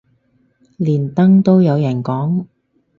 [0.79, 2.47] 連登都有人講